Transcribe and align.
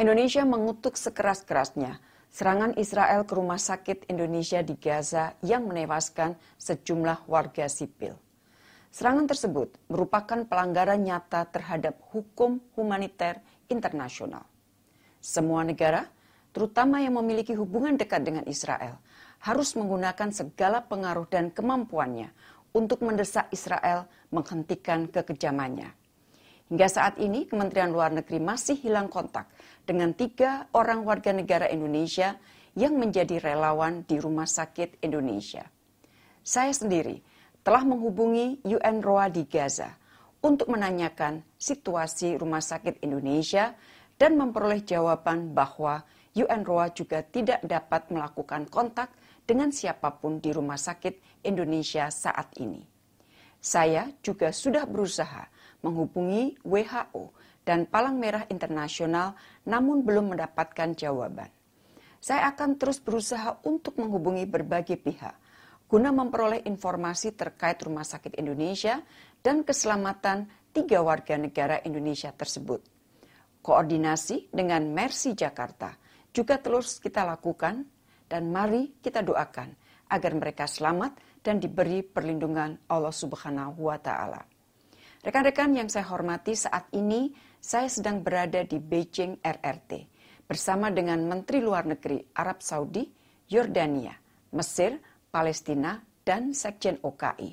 Indonesia 0.00 0.48
mengutuk 0.48 0.96
sekeras-kerasnya 0.96 2.00
serangan 2.32 2.72
Israel 2.80 3.28
ke 3.28 3.36
rumah 3.36 3.60
sakit 3.60 4.08
Indonesia 4.08 4.64
di 4.64 4.72
Gaza 4.80 5.36
yang 5.44 5.68
menewaskan 5.68 6.40
sejumlah 6.56 7.28
warga 7.28 7.68
sipil. 7.68 8.16
Serangan 8.88 9.28
tersebut 9.28 9.76
merupakan 9.92 10.40
pelanggaran 10.48 11.04
nyata 11.04 11.44
terhadap 11.52 12.00
hukum 12.16 12.64
humaniter 12.80 13.44
internasional. 13.68 14.48
Semua 15.20 15.68
negara, 15.68 16.08
terutama 16.56 17.04
yang 17.04 17.20
memiliki 17.20 17.52
hubungan 17.52 18.00
dekat 18.00 18.24
dengan 18.24 18.48
Israel, 18.48 18.96
harus 19.44 19.76
menggunakan 19.76 20.32
segala 20.32 20.80
pengaruh 20.80 21.28
dan 21.28 21.52
kemampuannya 21.52 22.32
untuk 22.72 23.04
mendesak 23.04 23.52
Israel 23.52 24.08
menghentikan 24.32 25.12
kekejamannya. 25.12 25.99
Hingga 26.70 26.86
saat 26.86 27.18
ini, 27.18 27.50
Kementerian 27.50 27.90
Luar 27.90 28.14
Negeri 28.14 28.38
masih 28.38 28.78
hilang 28.78 29.10
kontak 29.10 29.50
dengan 29.82 30.14
tiga 30.14 30.70
orang 30.70 31.02
warga 31.02 31.34
negara 31.34 31.66
Indonesia 31.66 32.38
yang 32.78 32.94
menjadi 32.94 33.42
relawan 33.42 34.06
di 34.06 34.22
Rumah 34.22 34.46
Sakit 34.46 35.02
Indonesia. 35.02 35.66
Saya 36.46 36.70
sendiri 36.70 37.18
telah 37.66 37.82
menghubungi 37.82 38.62
UNRWA 38.62 39.34
di 39.34 39.50
Gaza 39.50 39.98
untuk 40.46 40.70
menanyakan 40.70 41.42
situasi 41.58 42.38
Rumah 42.38 42.62
Sakit 42.62 43.02
Indonesia 43.02 43.74
dan 44.14 44.38
memperoleh 44.38 44.86
jawaban 44.86 45.50
bahwa 45.50 46.06
UNRWA 46.38 46.94
juga 46.94 47.26
tidak 47.26 47.66
dapat 47.66 48.14
melakukan 48.14 48.70
kontak 48.70 49.10
dengan 49.42 49.74
siapa 49.74 50.14
pun 50.22 50.38
di 50.38 50.54
Rumah 50.54 50.78
Sakit 50.78 51.42
Indonesia 51.42 52.06
saat 52.14 52.54
ini. 52.62 52.86
Saya 53.60 54.08
juga 54.22 54.54
sudah 54.54 54.86
berusaha 54.86 55.50
menghubungi 55.80 56.60
WHO 56.64 57.32
dan 57.64 57.84
Palang 57.88 58.16
Merah 58.16 58.44
Internasional 58.48 59.36
namun 59.68 60.02
belum 60.04 60.36
mendapatkan 60.36 60.96
jawaban. 60.96 61.48
Saya 62.20 62.52
akan 62.52 62.76
terus 62.76 63.00
berusaha 63.00 63.60
untuk 63.64 63.96
menghubungi 63.96 64.44
berbagai 64.44 65.00
pihak 65.00 65.36
guna 65.90 66.14
memperoleh 66.14 66.62
informasi 66.70 67.34
terkait 67.34 67.82
Rumah 67.82 68.06
Sakit 68.06 68.38
Indonesia 68.38 69.02
dan 69.42 69.66
keselamatan 69.66 70.46
tiga 70.70 71.02
warga 71.02 71.34
negara 71.34 71.82
Indonesia 71.82 72.30
tersebut. 72.30 72.78
Koordinasi 73.58 74.54
dengan 74.54 74.86
Mercy 74.94 75.34
Jakarta 75.34 75.98
juga 76.30 76.62
terus 76.62 77.02
kita 77.02 77.26
lakukan 77.26 77.82
dan 78.30 78.54
mari 78.54 79.02
kita 79.02 79.26
doakan 79.26 79.74
agar 80.14 80.32
mereka 80.38 80.70
selamat 80.70 81.42
dan 81.42 81.58
diberi 81.58 82.06
perlindungan 82.06 82.86
Allah 82.86 83.10
Subhanahu 83.10 83.90
wa 83.90 83.98
taala. 83.98 84.46
Rekan-rekan 85.20 85.76
yang 85.76 85.92
saya 85.92 86.08
hormati, 86.08 86.56
saat 86.56 86.88
ini 86.96 87.28
saya 87.60 87.92
sedang 87.92 88.24
berada 88.24 88.64
di 88.64 88.80
Beijing 88.80 89.44
RRT 89.44 90.08
bersama 90.48 90.88
dengan 90.88 91.20
Menteri 91.28 91.60
Luar 91.60 91.84
Negeri 91.84 92.24
Arab 92.40 92.64
Saudi, 92.64 93.04
Yordania, 93.52 94.16
Mesir, 94.56 94.96
Palestina, 95.28 96.00
dan 96.24 96.56
Sekjen 96.56 97.04
OKI 97.04 97.52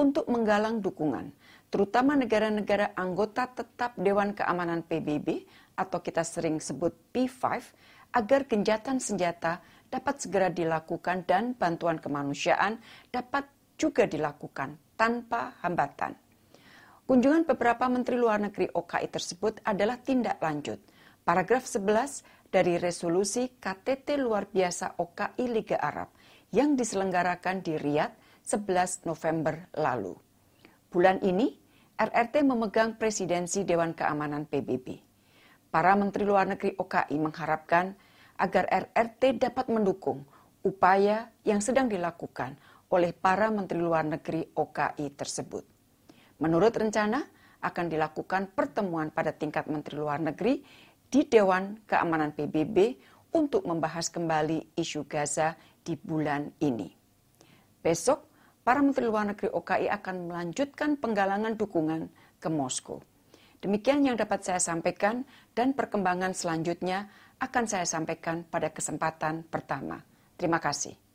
untuk 0.00 0.24
menggalang 0.32 0.80
dukungan, 0.80 1.36
terutama 1.68 2.16
negara-negara 2.16 2.96
anggota 2.96 3.44
tetap 3.44 3.92
Dewan 4.00 4.32
Keamanan 4.32 4.80
PBB 4.80 5.44
atau 5.76 6.00
kita 6.00 6.24
sering 6.24 6.64
sebut 6.64 6.96
P5, 7.12 7.44
agar 8.16 8.48
genjatan 8.48 8.96
senjata 8.96 9.60
dapat 9.92 10.16
segera 10.16 10.48
dilakukan 10.48 11.28
dan 11.28 11.52
bantuan 11.60 12.00
kemanusiaan 12.00 12.80
dapat 13.12 13.44
juga 13.76 14.08
dilakukan 14.08 14.96
tanpa 14.96 15.60
hambatan. 15.60 16.21
Kunjungan 17.02 17.42
beberapa 17.42 17.90
Menteri 17.90 18.14
Luar 18.14 18.38
Negeri 18.38 18.70
OKI 18.70 19.10
tersebut 19.10 19.58
adalah 19.66 19.98
tindak 19.98 20.38
lanjut. 20.38 20.78
Paragraf 21.26 21.66
11 21.66 22.22
dari 22.46 22.78
resolusi 22.78 23.58
KTT 23.58 24.22
luar 24.22 24.46
biasa 24.46 25.02
OKI 25.02 25.50
Liga 25.50 25.82
Arab 25.82 26.14
yang 26.54 26.78
diselenggarakan 26.78 27.58
di 27.58 27.74
Riyadh 27.74 28.14
11 28.46 29.10
November 29.10 29.66
lalu. 29.74 30.14
Bulan 30.94 31.18
ini, 31.26 31.50
RRT 31.98 32.46
memegang 32.46 32.94
presidensi 32.94 33.66
Dewan 33.66 33.98
Keamanan 33.98 34.46
PBB. 34.46 35.02
Para 35.74 35.98
Menteri 35.98 36.22
Luar 36.22 36.46
Negeri 36.46 36.78
OKI 36.78 37.18
mengharapkan 37.18 37.98
agar 38.38 38.70
RRT 38.70 39.42
dapat 39.42 39.66
mendukung 39.74 40.22
upaya 40.62 41.34
yang 41.42 41.58
sedang 41.58 41.90
dilakukan 41.90 42.54
oleh 42.94 43.10
para 43.10 43.50
Menteri 43.50 43.82
Luar 43.82 44.06
Negeri 44.06 44.54
OKI 44.54 45.10
tersebut. 45.18 45.71
Menurut 46.42 46.74
rencana, 46.74 47.22
akan 47.62 47.86
dilakukan 47.86 48.50
pertemuan 48.50 49.14
pada 49.14 49.30
tingkat 49.30 49.70
Menteri 49.70 50.02
Luar 50.02 50.18
Negeri 50.18 50.58
di 51.06 51.22
Dewan 51.30 51.86
Keamanan 51.86 52.34
PBB 52.34 52.98
untuk 53.38 53.62
membahas 53.62 54.10
kembali 54.10 54.74
isu 54.74 55.06
Gaza 55.06 55.54
di 55.86 55.94
bulan 55.94 56.50
ini. 56.58 56.90
Besok, 57.78 58.26
para 58.66 58.82
Menteri 58.82 59.06
Luar 59.06 59.30
Negeri 59.30 59.54
OKI 59.54 59.86
akan 59.86 60.16
melanjutkan 60.26 60.98
penggalangan 60.98 61.54
dukungan 61.54 62.10
ke 62.42 62.50
Moskow. 62.50 62.98
Demikian 63.62 64.02
yang 64.02 64.18
dapat 64.18 64.42
saya 64.42 64.58
sampaikan 64.58 65.22
dan 65.54 65.78
perkembangan 65.78 66.34
selanjutnya 66.34 67.06
akan 67.38 67.64
saya 67.70 67.86
sampaikan 67.86 68.42
pada 68.42 68.74
kesempatan 68.74 69.46
pertama. 69.46 70.02
Terima 70.34 70.58
kasih. 70.58 71.11